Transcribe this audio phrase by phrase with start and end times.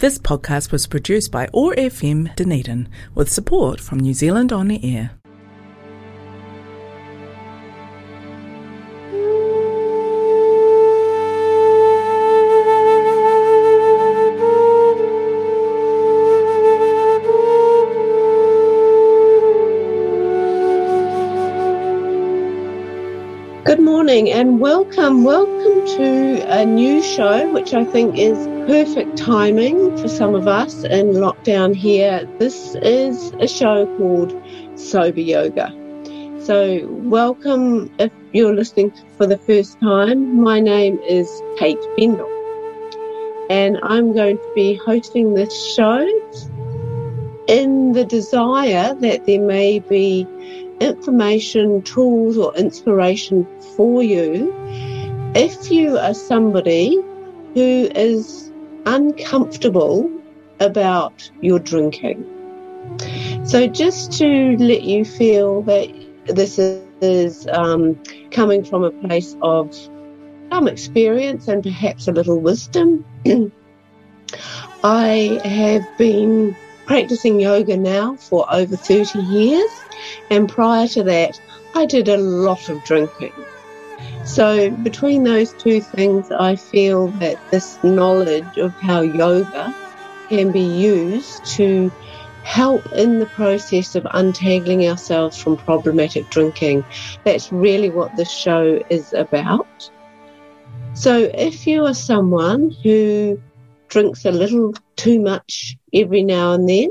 [0.00, 4.80] This podcast was produced by OAR FM Dunedin with support from New Zealand On the
[4.82, 5.10] Air.
[23.66, 25.24] Good morning and welcome.
[25.24, 25.59] Welcome
[25.96, 31.14] to a new show, which I think is perfect timing for some of us in
[31.14, 32.28] lockdown here.
[32.38, 34.30] This is a show called
[34.78, 35.72] Sober Yoga.
[36.42, 40.40] So, welcome if you're listening for the first time.
[40.40, 42.28] My name is Kate Bendall,
[43.50, 46.06] and I'm going to be hosting this show
[47.48, 50.24] in the desire that there may be
[50.80, 53.44] information, tools, or inspiration
[53.76, 54.54] for you
[55.34, 56.96] if you are somebody
[57.54, 58.50] who is
[58.86, 60.10] uncomfortable
[60.58, 62.24] about your drinking.
[63.44, 65.88] So, just to let you feel that
[66.26, 69.74] this is um, coming from a place of
[70.50, 73.04] some experience and perhaps a little wisdom,
[74.82, 79.70] I have been practicing yoga now for over 30 years.
[80.30, 81.40] And prior to that,
[81.74, 83.32] I did a lot of drinking.
[84.30, 89.74] So, between those two things, I feel that this knowledge of how yoga
[90.28, 91.90] can be used to
[92.44, 96.84] help in the process of untangling ourselves from problematic drinking.
[97.24, 99.90] That's really what this show is about.
[100.94, 103.36] So, if you are someone who
[103.88, 106.90] drinks a little too much every now and then,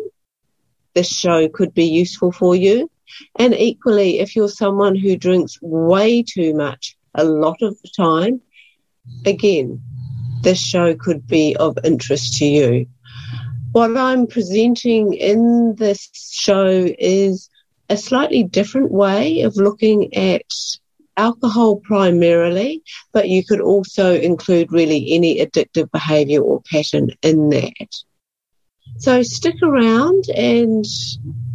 [0.94, 2.92] this show could be useful for you.
[3.38, 8.42] And equally, if you're someone who drinks way too much a lot of the time,
[9.26, 9.82] again,
[10.44, 12.86] this show could be of interest to you.
[13.72, 17.50] What I'm presenting in this show is
[17.90, 20.44] a slightly different way of looking at
[21.18, 22.82] alcohol primarily,
[23.12, 28.04] but you could also include really any addictive behavior or pattern in that.
[29.00, 30.86] So stick around and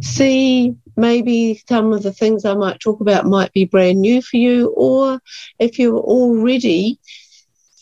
[0.01, 4.37] see maybe some of the things I might talk about might be brand new for
[4.37, 5.19] you, or
[5.59, 6.99] if you've already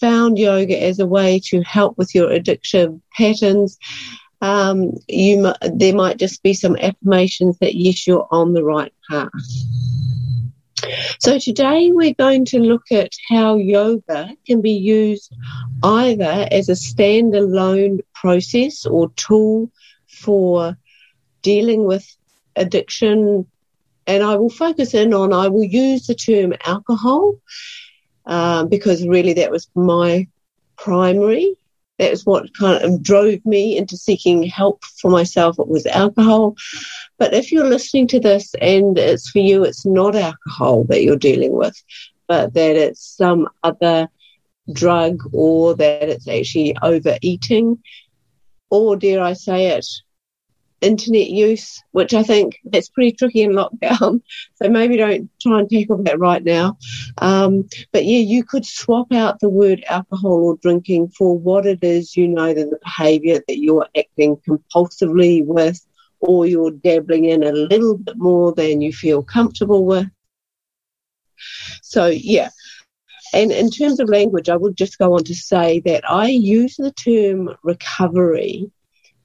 [0.01, 3.78] found yoga as a way to help with your addiction patterns,
[4.41, 9.31] um, you there might just be some affirmations that yes, you're on the right path.
[11.19, 15.34] So today we're going to look at how yoga can be used
[15.81, 19.69] either as a standalone process or tool
[20.07, 20.78] for
[21.41, 22.06] dealing with
[22.56, 23.45] addiction.
[24.07, 27.35] And I will focus in on, I will use the term alcohol
[28.25, 30.28] uh, because really that was my
[30.78, 31.57] primary
[32.00, 35.59] that was what kind of drove me into seeking help for myself.
[35.59, 36.56] It was alcohol.
[37.17, 41.16] But if you're listening to this and it's for you, it's not alcohol that you're
[41.16, 41.81] dealing with,
[42.28, 44.07] but that it's some other
[44.72, 47.81] drug or that it's actually overeating,
[48.73, 49.85] or dare I say it,
[50.81, 54.22] internet use, which I think that's pretty tricky in lockdown.
[54.56, 56.78] So maybe don't try and tackle that right now.
[57.17, 61.83] Um, but yeah, you could swap out the word alcohol or drinking for what it
[61.83, 65.85] is you know that the behavior that you're acting compulsively with
[66.19, 70.07] or you're dabbling in a little bit more than you feel comfortable with.
[71.81, 72.50] So yeah.
[73.33, 76.75] And in terms of language, I would just go on to say that I use
[76.77, 78.71] the term recovery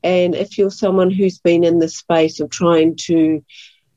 [0.02, 3.44] and if you're someone who's been in the space of trying to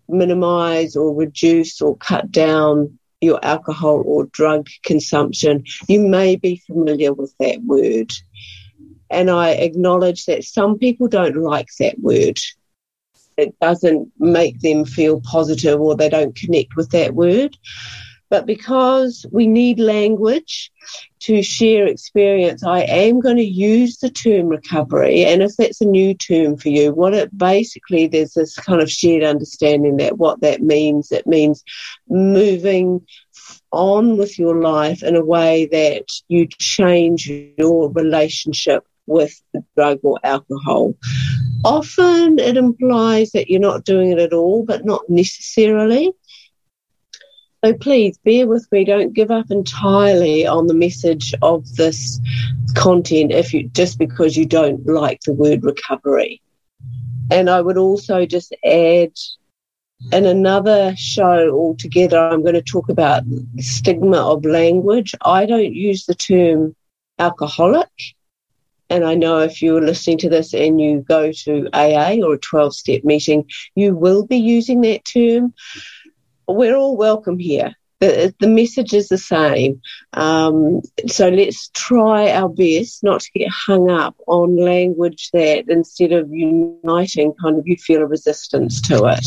[0.09, 7.13] minimize or reduce or cut down your alcohol or drug consumption, you may be familiar
[7.13, 8.11] with that word.
[9.09, 12.39] And I acknowledge that some people don't like that word.
[13.37, 17.55] It doesn't make them feel positive or they don't connect with that word.
[18.31, 20.71] But because we need language
[21.23, 25.25] to share experience, I am going to use the term recovery.
[25.25, 28.89] And if that's a new term for you, what it basically, there's this kind of
[28.89, 31.61] shared understanding that what that means, it means
[32.07, 33.05] moving
[33.71, 39.41] on with your life in a way that you change your relationship with
[39.75, 40.95] drug or alcohol.
[41.65, 46.13] Often it implies that you're not doing it at all, but not necessarily.
[47.63, 48.85] So please bear with me.
[48.85, 52.19] Don't give up entirely on the message of this
[52.75, 56.41] content if you just because you don't like the word recovery.
[57.29, 59.13] And I would also just add
[60.11, 65.13] in another show altogether, I'm going to talk about the stigma of language.
[65.21, 66.75] I don't use the term
[67.19, 67.91] alcoholic
[68.91, 72.37] and I know if you're listening to this and you go to AA or a
[72.37, 75.53] 12 step meeting, you will be using that term.
[76.55, 77.73] We're all welcome here.
[77.99, 79.81] The, the message is the same.
[80.13, 86.11] Um, so let's try our best not to get hung up on language that instead
[86.11, 89.25] of uniting, kind of you feel a resistance to it.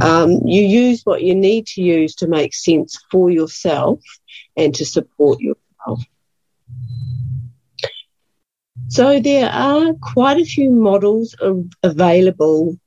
[0.00, 4.00] Um, you use what you need to use to make sense for yourself
[4.56, 6.00] and to support yourself.
[8.88, 11.34] So there are quite a few models
[11.82, 12.78] available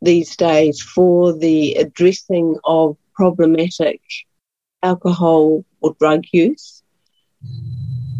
[0.00, 4.00] these days for the addressing of problematic
[4.82, 6.82] alcohol or drug use,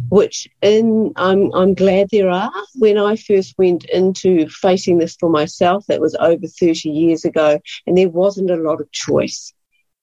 [0.09, 2.53] which in I'm I'm glad there are.
[2.77, 7.61] When I first went into facing this for myself, that was over 30 years ago,
[7.87, 9.53] and there wasn't a lot of choice.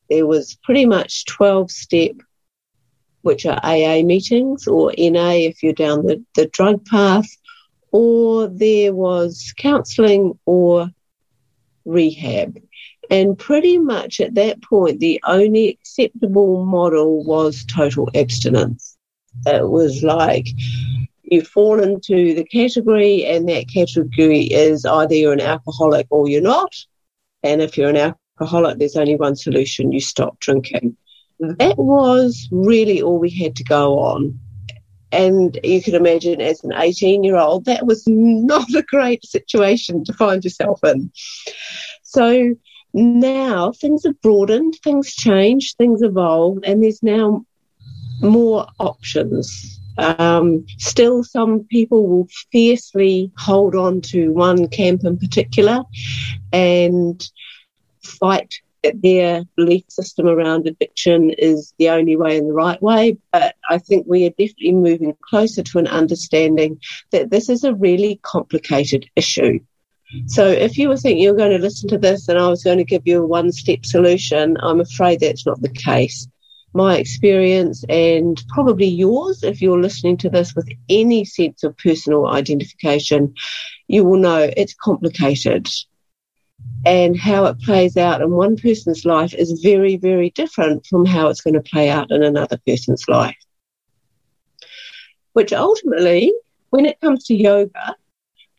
[0.10, 2.16] There was pretty much 12 step
[3.22, 7.28] which are AA meetings, or NA if you're down the, the drug path,
[7.92, 10.90] or there was counselling or
[11.86, 12.58] rehab.
[13.10, 18.98] And pretty much at that point, the only acceptable model was total abstinence.
[19.46, 20.48] It was like
[21.24, 26.42] you fall into the category, and that category is either you're an alcoholic or you're
[26.42, 26.74] not.
[27.44, 30.98] And if you're an alcoholic, there's only one solution you stop drinking
[31.40, 34.40] that was really all we had to go on.
[35.12, 40.04] And you can imagine as an 18 year old, that was not a great situation
[40.06, 41.12] to find yourself in.
[42.04, 42.56] So
[42.94, 47.46] now things have broadened, things changed, things evolved, and there's now
[48.22, 49.80] more options.
[49.98, 55.84] Um, still, some people will fiercely hold on to one camp in particular
[56.54, 57.30] and
[58.02, 58.54] fight
[58.84, 63.56] that their belief system around addiction is the only way and the right way, but
[63.70, 66.80] I think we are definitely moving closer to an understanding
[67.12, 69.60] that this is a really complicated issue.
[70.26, 72.78] So if you were thinking you're going to listen to this and I was going
[72.80, 76.28] to give you a one step solution, I'm afraid that's not the case.
[76.74, 82.28] My experience and probably yours, if you're listening to this with any sense of personal
[82.28, 83.34] identification,
[83.88, 85.68] you will know it's complicated
[86.86, 91.28] and how it plays out in one person's life is very, very different from how
[91.28, 93.36] it's going to play out in another person's life.
[95.34, 96.34] Which ultimately,
[96.70, 97.96] when it comes to yoga,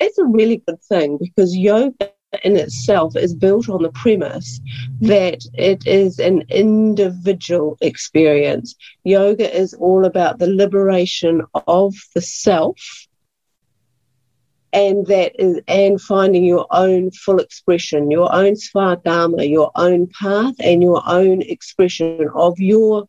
[0.01, 2.11] it's a really good thing because yoga
[2.45, 4.61] in itself is built on the premise
[5.01, 8.75] that it is an individual experience.
[9.05, 12.79] Yoga is all about the liberation of the self
[14.73, 20.55] and that is and finding your own full expression, your own svadharma, your own path,
[20.61, 23.09] and your own expression of your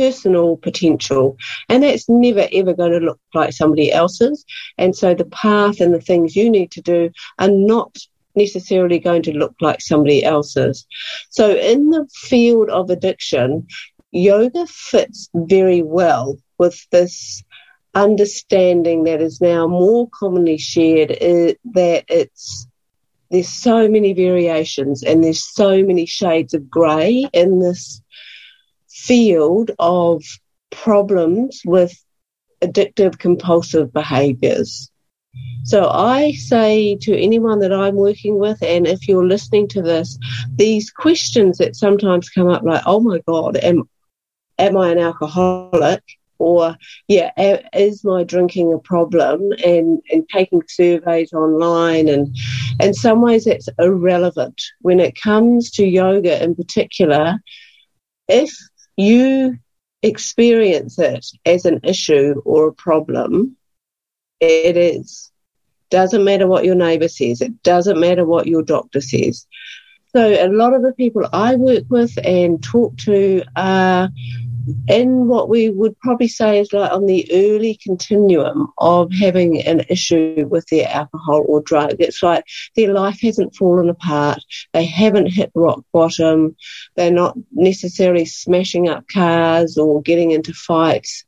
[0.00, 1.36] personal potential.
[1.68, 4.44] And that's never ever going to look like somebody else's.
[4.78, 7.98] And so the path and the things you need to do are not
[8.34, 10.86] necessarily going to look like somebody else's.
[11.28, 13.66] So in the field of addiction,
[14.10, 17.42] yoga fits very well with this
[17.94, 22.66] understanding that is now more commonly shared is that it's
[23.30, 27.99] there's so many variations and there's so many shades of grey in this
[28.90, 30.22] field of
[30.70, 31.92] problems with
[32.62, 34.90] addictive compulsive behaviours.
[35.64, 40.18] So I say to anyone that I'm working with, and if you're listening to this,
[40.56, 43.88] these questions that sometimes come up like, oh my God, am,
[44.58, 46.02] am I an alcoholic?
[46.40, 46.74] or
[47.06, 47.30] yeah
[47.74, 52.34] is my drinking a problem and and taking surveys online and
[52.80, 57.38] in some ways it's irrelevant when it comes to yoga in particular
[58.26, 58.50] if
[59.00, 59.58] you
[60.02, 63.56] experience it as an issue or a problem
[64.40, 65.30] it is
[65.90, 69.46] doesn't matter what your neighbor says it doesn't matter what your doctor says.
[70.12, 74.08] So a lot of the people I work with and talk to are
[74.88, 79.84] in what we would probably say is like on the early continuum of having an
[79.88, 81.96] issue with their alcohol or drug.
[81.98, 82.44] It's like
[82.76, 84.42] their life hasn't fallen apart.
[84.72, 86.56] They haven't hit rock bottom.
[86.96, 91.24] They're not necessarily smashing up cars or getting into fights.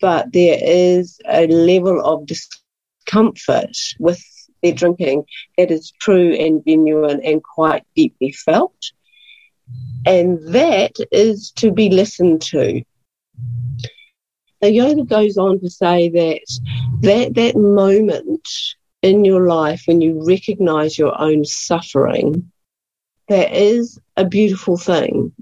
[0.00, 4.22] But there is a level of discomfort with
[4.62, 5.24] their drinking
[5.56, 8.74] that is true and genuine and quite deeply felt.
[10.06, 12.82] And that is to be listened to.
[14.60, 16.40] The yoga goes on to say that
[17.02, 18.48] that, that moment
[19.02, 22.50] in your life when you recognize your own suffering,
[23.28, 25.32] that is a beautiful thing.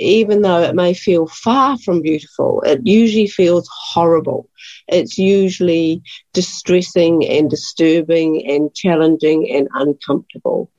[0.00, 4.48] even though it may feel far from beautiful, it usually feels horrible.
[4.88, 10.70] It's usually distressing and disturbing and challenging and uncomfortable.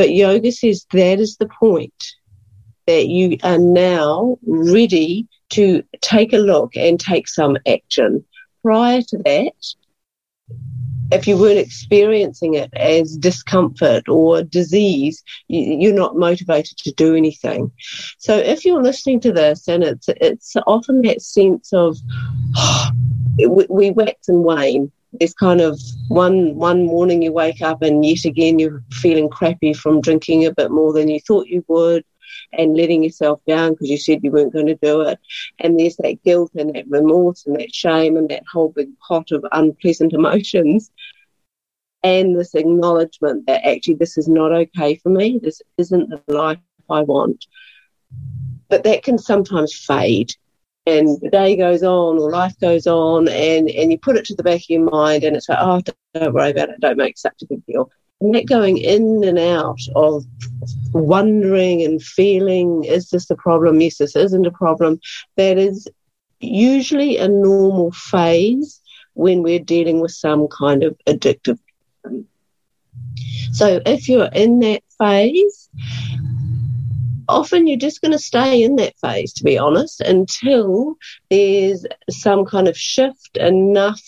[0.00, 2.14] But yoga says that is the point
[2.86, 8.24] that you are now ready to take a look and take some action.
[8.62, 9.52] Prior to that,
[11.12, 17.14] if you weren't experiencing it as discomfort or disease, you, are not motivated to do
[17.14, 17.70] anything.
[18.16, 21.98] So if you're listening to this and it's it's often that sense of
[22.56, 22.88] oh,
[23.68, 24.90] we wax and wane.
[25.12, 29.74] There's kind of one one morning you wake up and yet again you're feeling crappy
[29.74, 32.04] from drinking a bit more than you thought you would
[32.52, 35.18] and letting yourself down because you said you weren't going to do it.
[35.58, 39.30] And there's that guilt and that remorse and that shame and that whole big pot
[39.32, 40.90] of unpleasant emotions.
[42.02, 45.38] And this acknowledgement that actually this is not okay for me.
[45.42, 47.46] This isn't the life I want.
[48.68, 50.34] But that can sometimes fade.
[50.86, 54.34] And the day goes on or life goes on and, and you put it to
[54.34, 55.82] the back of your mind and it's like, oh,
[56.14, 56.80] don't worry about it.
[56.80, 57.90] Don't make such a big deal.
[58.20, 60.24] And that going in and out of
[60.92, 63.80] wondering and feeling, is this a problem?
[63.80, 65.00] Yes, this isn't a problem.
[65.36, 65.88] That is
[66.40, 68.80] usually a normal phase
[69.14, 71.58] when we're dealing with some kind of addictive.
[73.52, 75.68] So if you're in that phase,
[77.30, 80.96] often you're just going to stay in that phase, to be honest, until
[81.30, 84.00] there's some kind of shift enough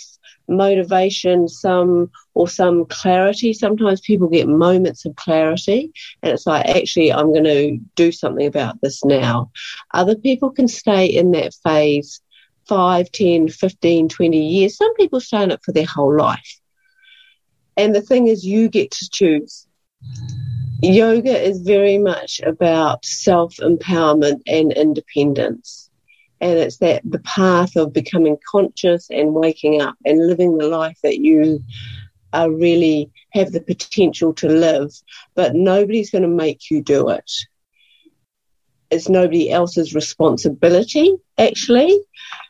[0.48, 3.52] motivation, some or some clarity.
[3.52, 8.46] Sometimes people get moments of clarity and it's like, actually, I'm going to do something
[8.46, 9.50] about this now.
[9.94, 12.20] Other people can stay in that phase
[12.68, 14.76] 5, 10, 15, 20 years.
[14.76, 16.60] Some people stay in it for their whole life.
[17.76, 19.66] And the thing is, you get to choose.
[20.82, 25.90] Yoga is very much about self empowerment and independence
[26.42, 30.98] and it's that the path of becoming conscious and waking up and living the life
[31.04, 31.60] that you
[32.32, 34.90] are really have the potential to live,
[35.36, 37.30] but nobody's going to make you do it.
[38.90, 41.98] It's nobody else's responsibility, actually.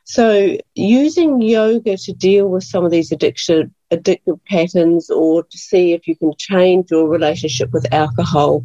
[0.05, 5.93] So using yoga to deal with some of these addiction, addictive patterns or to see
[5.93, 8.65] if you can change your relationship with alcohol,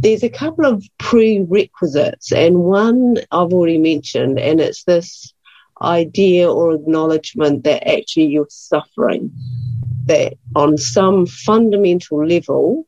[0.00, 5.32] there's a couple of prerequisites and one I've already mentioned and it's this
[5.80, 9.32] idea or acknowledgement that actually you're suffering,
[10.06, 12.86] that on some fundamental level,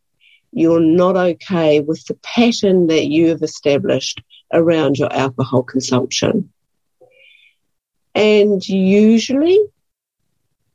[0.52, 6.50] you're not okay with the pattern that you have established around your alcohol consumption.
[8.14, 9.60] And usually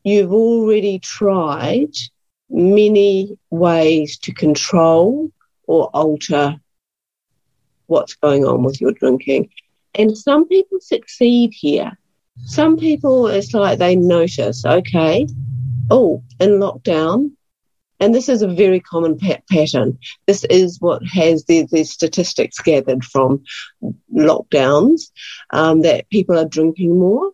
[0.04, 1.94] you've already tried
[2.50, 5.32] many ways to control
[5.68, 6.60] or alter
[7.88, 9.50] what's going on with your drinking.
[9.96, 11.98] And some people succeed here.
[12.46, 15.28] Some people, it's like they notice, okay,
[15.90, 17.32] oh, in lockdown,
[18.00, 20.00] and this is a very common pa- pattern.
[20.26, 23.44] This is what has the, the statistics gathered from
[24.12, 25.12] lockdowns
[25.52, 27.32] um, that people are drinking more.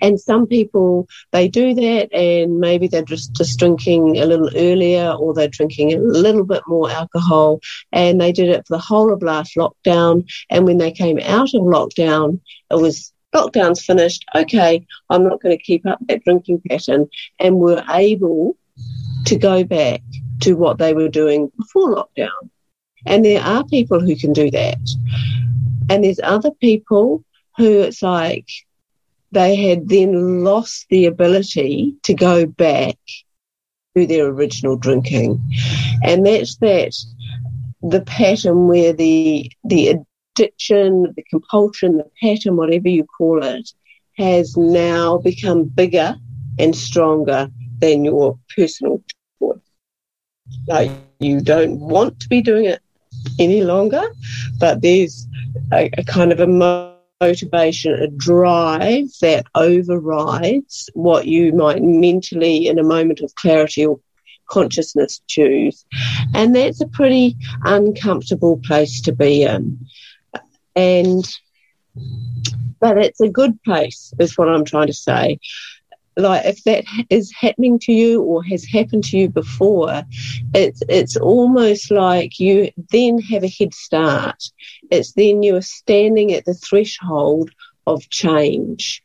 [0.00, 5.10] And some people, they do that and maybe they're just, just drinking a little earlier
[5.12, 7.60] or they're drinking a little bit more alcohol
[7.92, 10.28] and they did it for the whole of last lockdown.
[10.50, 14.24] And when they came out of lockdown, it was lockdown's finished.
[14.34, 17.08] Okay, I'm not going to keep up that drinking pattern
[17.38, 18.56] and were able
[19.26, 20.02] to go back
[20.40, 22.50] to what they were doing before lockdown.
[23.06, 24.78] And there are people who can do that.
[25.88, 27.24] And there's other people
[27.56, 28.48] who it's like
[29.32, 32.96] they had then lost the ability to go back
[33.96, 35.40] to their original drinking.
[36.02, 36.94] And that's that
[37.82, 40.04] the pattern where the the
[40.36, 43.70] addiction, the compulsion, the pattern, whatever you call it,
[44.16, 46.16] has now become bigger
[46.58, 49.02] and stronger than your personal
[49.40, 49.58] choice.
[50.66, 52.80] Like you don't want to be doing it
[53.38, 54.02] any longer,
[54.58, 55.26] but there's
[55.72, 56.46] a, a kind of a
[57.20, 64.00] motivation, a drive that overrides what you might mentally, in a moment of clarity or
[64.48, 65.84] consciousness, choose.
[66.34, 69.86] And that's a pretty uncomfortable place to be in.
[70.74, 71.24] And,
[72.80, 75.38] but it's a good place, is what I'm trying to say
[76.16, 80.02] like if that is happening to you or has happened to you before,
[80.54, 84.42] it's it's almost like you then have a head start.
[84.90, 87.50] It's then you're standing at the threshold
[87.86, 89.02] of change.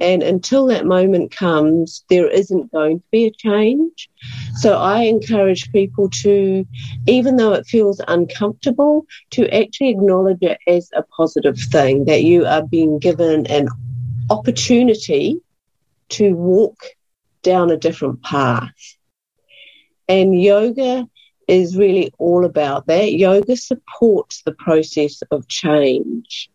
[0.00, 4.08] And until that moment comes, there isn't going to be a change.
[4.54, 6.64] So I encourage people to,
[7.06, 12.46] even though it feels uncomfortable, to actually acknowledge it as a positive thing that you
[12.46, 13.68] are being given an
[14.30, 15.40] opportunity
[16.10, 16.78] to walk
[17.42, 18.96] down a different path.
[20.08, 21.08] And yoga
[21.48, 23.12] is really all about that.
[23.14, 26.50] Yoga supports the process of change.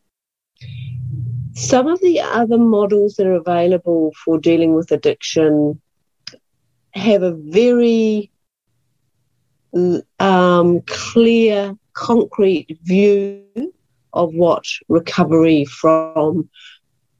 [1.55, 5.81] Some of the other models that are available for dealing with addiction
[6.93, 8.31] have a very
[10.19, 13.73] um, clear, concrete view
[14.13, 16.49] of what recovery from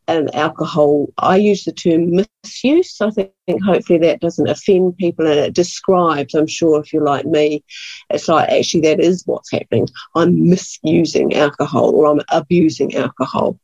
[0.07, 1.07] an alcohol.
[1.17, 2.99] I use the term misuse.
[3.01, 7.25] I think hopefully that doesn't offend people and it describes, I'm sure if you're like
[7.25, 7.63] me,
[8.09, 9.87] it's like actually that is what's happening.
[10.15, 13.59] I'm misusing alcohol or I'm abusing alcohol.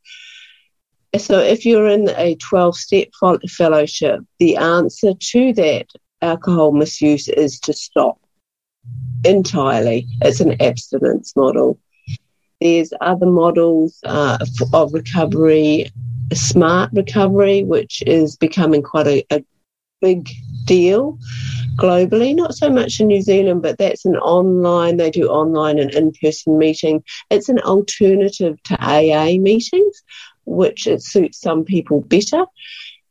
[1.18, 3.08] So if you're in a 12 step
[3.48, 5.86] fellowship, the answer to that
[6.22, 8.20] alcohol misuse is to stop
[9.24, 10.06] entirely.
[10.22, 11.78] It's an abstinence model.
[12.60, 14.38] There's other models uh,
[14.72, 15.90] of recovery,
[16.32, 19.44] smart recovery, which is becoming quite a, a
[20.00, 20.28] big
[20.64, 21.18] deal
[21.76, 25.92] globally, not so much in New Zealand, but that's an online, they do online and
[25.94, 27.02] in person meeting.
[27.30, 30.02] It's an alternative to AA meetings,
[30.44, 32.44] which it suits some people better.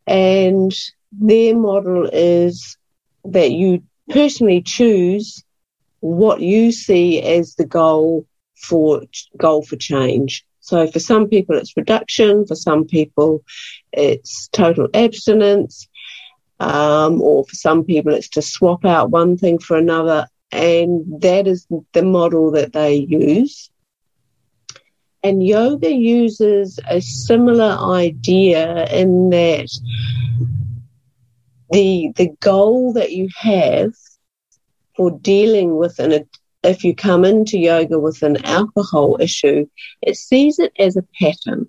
[0.08, 0.74] And
[1.12, 2.78] their model is
[3.26, 5.44] that you personally choose
[6.02, 9.04] what you see as the goal for
[9.38, 10.46] goal for change.
[10.70, 13.44] So for some people it's reduction, for some people
[13.92, 15.88] it's total abstinence,
[16.60, 21.48] um, or for some people it's to swap out one thing for another, and that
[21.48, 23.72] is the model that they use.
[25.24, 29.70] And yoga uses a similar idea in that
[31.72, 33.94] the the goal that you have
[34.96, 36.30] for dealing with an
[36.64, 39.68] if you come into yoga with an alcohol issue,
[40.02, 41.68] it sees it as a pattern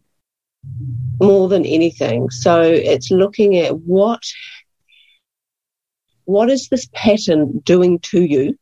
[1.21, 2.31] more than anything.
[2.31, 4.23] So it's looking at what
[6.25, 8.57] what is this pattern doing to you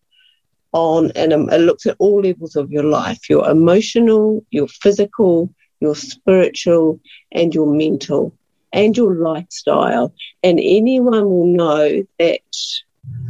[0.73, 5.51] on and um, it looks at all levels of your life your emotional your physical
[5.81, 7.01] your spiritual
[7.33, 8.35] and your mental
[8.73, 10.13] and your lifestyle.
[10.43, 12.41] And anyone will know that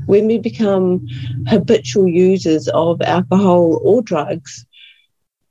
[0.07, 1.07] when we become
[1.47, 4.65] habitual users of alcohol or drugs,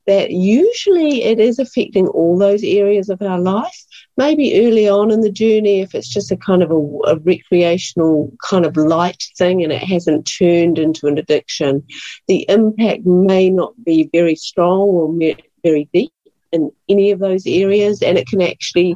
[0.07, 3.85] that usually it is affecting all those areas of our life.
[4.15, 8.31] Maybe early on in the journey, if it's just a kind of a, a, recreational
[8.41, 11.83] kind of light thing and it hasn't turned into an addiction,
[12.27, 15.13] the impact may not be very strong or
[15.61, 16.11] very deep
[16.51, 18.95] in any of those areas, and it can actually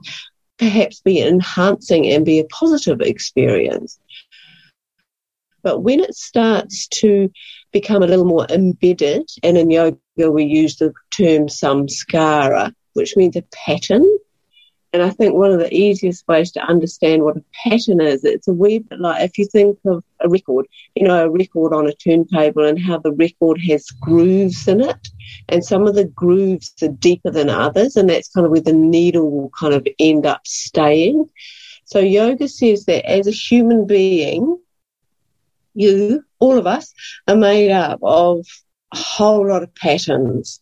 [0.58, 4.00] perhaps be enhancing and be a positive experience.
[5.64, 7.32] But when it starts to
[7.72, 13.36] become a little more embedded, and in yoga we use the term samskara, which means
[13.36, 14.06] a pattern,
[14.94, 18.50] and I think one of the easiest ways to understand what a pattern is, it's
[18.50, 21.88] a wee bit like if you think of a record, you know, a record on
[21.88, 25.08] a turntable and how the record has grooves in it.
[25.48, 28.74] And some of the grooves are deeper than others, and that's kind of where the
[28.74, 31.30] needle will kind of end up staying.
[31.86, 34.61] So yoga says that as a human being,
[35.74, 36.94] you, all of us,
[37.28, 38.46] are made up of
[38.94, 40.60] a whole lot of patterns.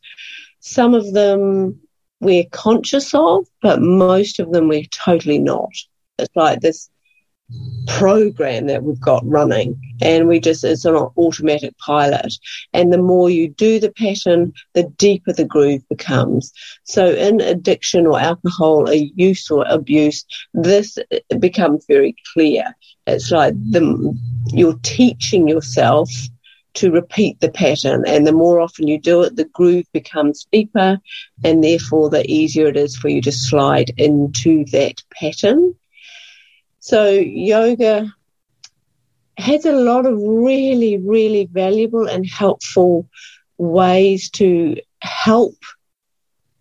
[0.60, 1.82] Some of them
[2.22, 5.72] we're conscious of, but most of them we're totally not.
[6.18, 6.90] It's like this
[7.88, 12.34] program that we've got running and we just it's an automatic pilot
[12.74, 18.06] and the more you do the pattern the deeper the groove becomes so in addiction
[18.06, 20.98] or alcohol or use or abuse this
[21.40, 22.64] becomes very clear
[23.08, 24.16] it's like the
[24.54, 26.10] you're teaching yourself
[26.76, 28.04] to repeat the pattern.
[28.08, 31.00] And the more often you do it, the groove becomes deeper,
[31.44, 35.76] and therefore the easier it is for you to slide into that pattern.
[36.80, 38.14] So, yoga
[39.38, 43.08] has a lot of really, really valuable and helpful
[43.58, 45.56] ways to help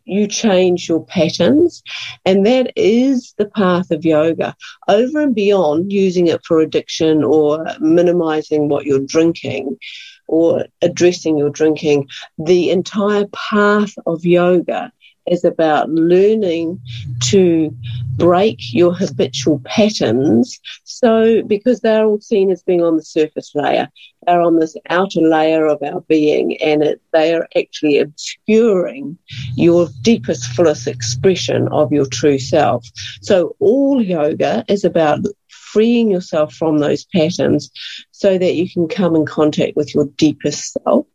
[0.05, 1.83] you change your patterns.
[2.25, 4.57] And that is the path of yoga.
[4.89, 9.79] Over and beyond using it for addiction or minimizing what you're drinking
[10.27, 14.93] or addressing your drinking, the entire path of yoga
[15.31, 16.81] is about learning
[17.25, 17.75] to
[18.17, 20.59] break your habitual patterns.
[20.85, 23.89] So, because they're all seen as being on the surface layer,
[24.27, 29.17] they're on this outer layer of our being, and it, they are actually obscuring
[29.55, 32.87] your deepest, fullest expression of your true self.
[33.23, 37.71] So, all yoga is about freeing yourself from those patterns
[38.11, 41.07] so that you can come in contact with your deepest self.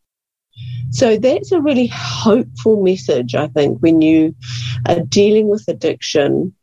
[0.91, 4.35] So that's a really hopeful message, I think, when you
[4.87, 6.53] are dealing with addiction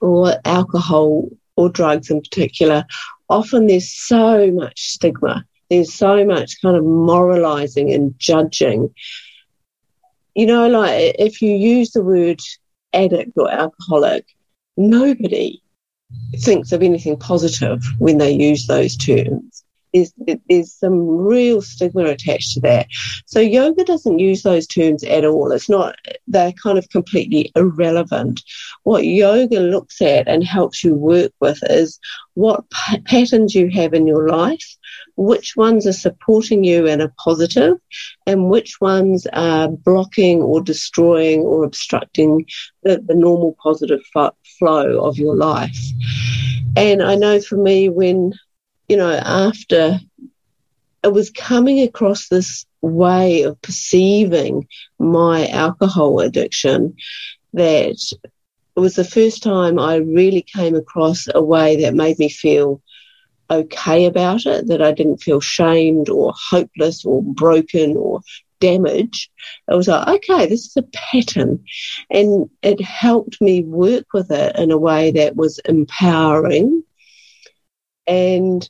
[0.00, 2.84] or alcohol or drugs in particular.
[3.28, 5.44] Often there's so much stigma.
[5.68, 8.94] There's so much kind of moralizing and judging.
[10.34, 12.40] You know, like if you use the word
[12.92, 14.26] addict or alcoholic,
[14.76, 15.62] nobody
[16.38, 19.64] thinks of anything positive when they use those terms.
[19.92, 20.12] There's,
[20.48, 22.86] there's some real stigma attached to that.
[23.26, 25.52] So yoga doesn't use those terms at all.
[25.52, 28.42] It's not, they're kind of completely irrelevant.
[28.84, 31.98] What yoga looks at and helps you work with is
[32.34, 34.76] what p- patterns you have in your life,
[35.16, 37.76] which ones are supporting you and are positive,
[38.26, 42.46] and which ones are blocking or destroying or obstructing
[42.82, 45.78] the, the normal positive f- flow of your life.
[46.76, 48.32] And I know for me, when,
[48.90, 50.00] you know, after
[51.04, 54.66] it was coming across this way of perceiving
[54.98, 56.96] my alcohol addiction
[57.52, 62.28] that it was the first time I really came across a way that made me
[62.28, 62.82] feel
[63.48, 68.22] okay about it, that I didn't feel shamed or hopeless or broken or
[68.58, 69.30] damaged.
[69.70, 71.64] I was like, okay, this is a pattern.
[72.10, 76.82] And it helped me work with it in a way that was empowering.
[78.08, 78.68] And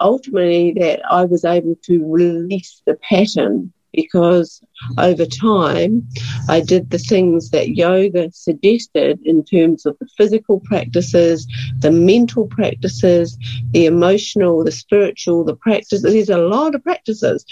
[0.00, 4.62] ultimately, that I was able to release the pattern because
[4.98, 6.06] over time
[6.48, 11.46] I did the things that yoga suggested in terms of the physical practices,
[11.78, 13.36] the mental practices,
[13.70, 16.02] the emotional, the spiritual, the practices.
[16.02, 17.44] There's a lot of practices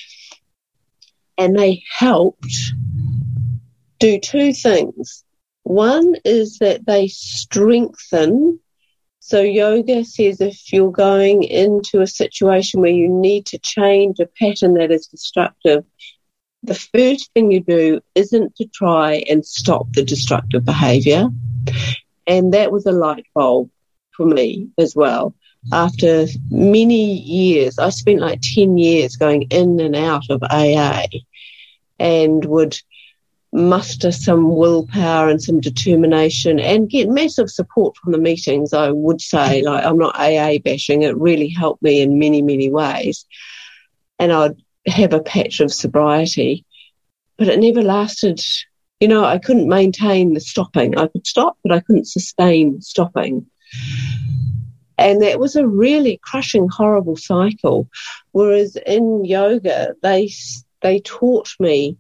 [1.39, 2.73] and they helped
[3.99, 5.25] do two things.
[5.63, 8.61] One is that they strengthen.
[9.27, 14.27] So yoga says if you're going into a situation where you need to change a
[14.27, 15.85] pattern that is destructive,
[16.63, 21.29] the first thing you do isn't to try and stop the destructive behavior.
[22.27, 23.69] And that was a light bulb
[24.17, 25.35] for me as well
[25.73, 31.07] after many years, I spent like 10 years going in and out of AA
[31.99, 32.79] and would
[33.53, 38.73] muster some willpower and some determination and get massive support from the meetings.
[38.73, 41.03] I would say, like, I'm not AA bashing.
[41.03, 43.25] It really helped me in many, many ways.
[44.19, 44.57] And I'd
[44.87, 46.65] have a patch of sobriety,
[47.37, 48.43] but it never lasted.
[49.01, 50.97] You know, I couldn't maintain the stopping.
[50.97, 53.47] I could stop, but I couldn't sustain stopping.
[54.99, 57.89] And that was a really crushing, horrible cycle.
[58.33, 60.31] Whereas in yoga, they,
[60.81, 61.99] they taught me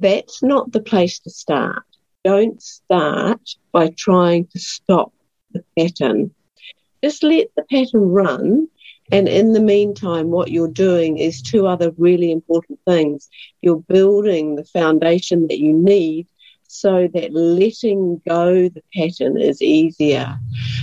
[0.00, 1.84] that's not the place to start.
[2.24, 3.40] Don't start
[3.72, 5.12] by trying to stop
[5.52, 6.34] the pattern.
[7.02, 8.68] Just let the pattern run.
[9.12, 13.28] And in the meantime, what you're doing is two other really important things.
[13.60, 16.28] You're building the foundation that you need
[16.70, 20.38] so that letting go the pattern is easier.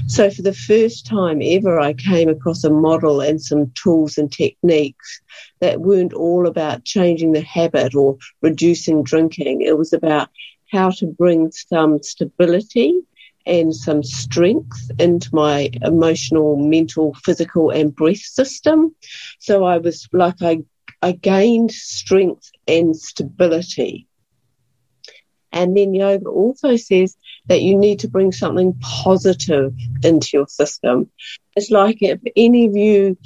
[0.08, 4.32] So for the first time ever, I came across a model and some tools and
[4.32, 5.22] techniques
[5.62, 9.62] that weren't all about changing the habit or reducing drinking.
[9.62, 10.30] It was about
[10.72, 13.00] how to bring some stability
[13.46, 18.94] and some strength into my emotional, mental, physical and breath system.
[19.40, 20.64] So I was like, I,
[21.02, 24.07] I gained strength and stability
[25.52, 31.10] and then yoga also says that you need to bring something positive into your system.
[31.56, 33.18] It's like if any of you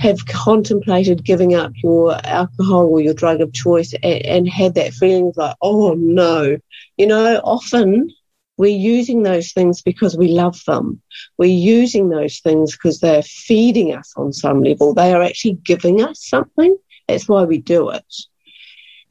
[0.00, 4.92] have contemplated giving up your alcohol or your drug of choice and, and had that
[4.92, 6.56] feeling of like, oh no,
[6.96, 8.10] you know, often
[8.58, 11.00] we're using those things because we love them.
[11.38, 14.94] We're using those things because they're feeding us on some level.
[14.94, 16.76] They are actually giving us something.
[17.08, 18.04] That's why we do it.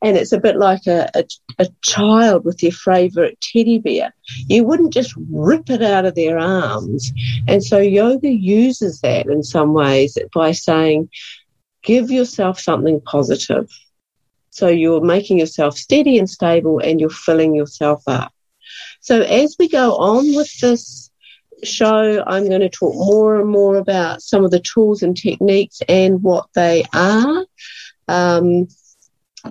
[0.03, 1.23] And it's a bit like a, a,
[1.59, 4.13] a child with their favourite teddy bear.
[4.47, 7.11] You wouldn't just rip it out of their arms.
[7.47, 11.09] And so yoga uses that in some ways by saying,
[11.83, 13.69] give yourself something positive.
[14.49, 18.33] So you're making yourself steady and stable and you're filling yourself up.
[19.01, 21.11] So as we go on with this
[21.63, 25.81] show, I'm going to talk more and more about some of the tools and techniques
[25.87, 27.45] and what they are.
[28.07, 28.67] Um,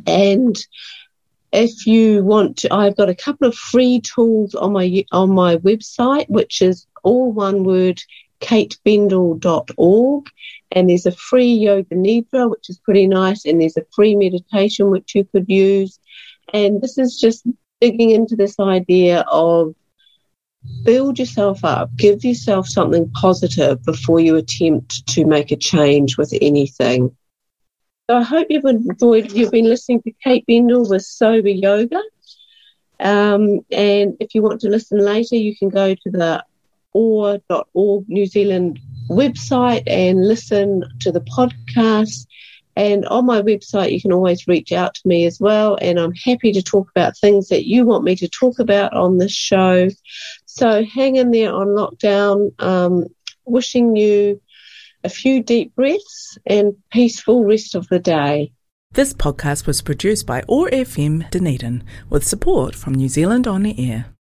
[0.07, 0.57] and
[1.53, 5.57] if you want to, I've got a couple of free tools on my on my
[5.59, 8.03] website, which is all one word,
[8.41, 10.31] katebendall.org.
[10.73, 14.91] And there's a free yoga nidra, which is pretty nice, and there's a free meditation
[14.91, 16.01] which you could use.
[16.53, 17.47] And this is just
[17.81, 19.75] digging into this idea of
[20.83, 26.33] build yourself up, give yourself something positive before you attempt to make a change with
[26.41, 27.15] anything.
[28.11, 32.03] So I hope you've enjoyed, you've been listening to Kate Bendall with Sober Yoga.
[33.01, 36.45] Um, and if you want to listen later, you can go to the
[36.93, 42.27] oar.org New Zealand website and listen to the podcast.
[42.77, 45.79] And on my website, you can always reach out to me as well.
[45.81, 49.17] And I'm happy to talk about things that you want me to talk about on
[49.17, 49.89] this show.
[50.45, 52.53] So hang in there on lockdown.
[52.63, 53.07] Um,
[53.47, 54.43] wishing you
[55.05, 58.53] a few deep breaths and peaceful rest of the day.
[58.93, 63.91] This podcast was produced by OAR FM Dunedin with support from New Zealand On the
[63.91, 64.07] Air.